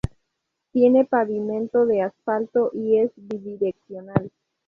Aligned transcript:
Tiene 0.71 1.05
pavimento 1.05 1.85
de 1.85 2.01
asfalto 2.01 2.71
y 2.73 2.97
es 2.97 3.11
bidireccional. 3.15 4.31